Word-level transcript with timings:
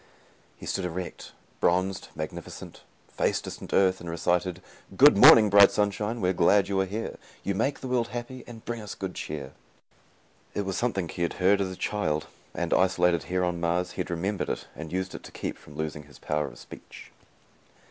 He 0.57 0.65
stood 0.65 0.83
erect, 0.83 1.31
bronzed, 1.59 2.07
magnificent, 2.15 2.81
faced 3.07 3.43
distant 3.43 3.71
Earth, 3.71 4.01
and 4.01 4.09
recited: 4.09 4.59
"Good 4.97 5.15
morning, 5.15 5.51
bright 5.51 5.69
sunshine, 5.69 6.21
We're 6.21 6.33
glad 6.33 6.67
you 6.67 6.79
are 6.81 6.87
here. 6.87 7.17
You 7.43 7.53
make 7.53 7.81
the 7.81 7.87
world 7.87 8.07
happy, 8.07 8.43
And 8.47 8.65
bring 8.65 8.81
us 8.81 8.95
good 8.95 9.13
cheer." 9.13 9.51
It 10.55 10.65
was 10.65 10.75
something 10.75 11.07
he 11.07 11.21
had 11.21 11.33
heard 11.33 11.61
as 11.61 11.69
a 11.69 11.75
child 11.75 12.25
and, 12.55 12.73
isolated 12.73 13.25
here 13.25 13.43
on 13.43 13.59
Mars, 13.59 13.91
he 13.91 13.99
had 14.01 14.09
remembered 14.09 14.49
it 14.49 14.65
and 14.75 14.91
used 14.91 15.13
it 15.13 15.21
to 15.21 15.31
keep 15.31 15.55
from 15.55 15.75
losing 15.75 16.05
his 16.05 16.17
power 16.17 16.47
of 16.47 16.57
speech. 16.57 17.11